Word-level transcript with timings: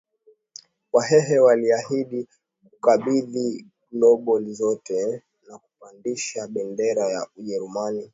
Wahehe 0.93 1.39
waliahidi 1.39 2.27
kukabidhi 2.69 3.65
gobole 3.91 4.53
zote 4.53 5.23
na 5.47 5.57
kupandisha 5.57 6.47
bendera 6.47 7.09
ya 7.09 7.27
Ujerumani 7.37 8.09